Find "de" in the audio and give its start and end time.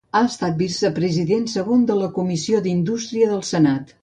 1.91-1.99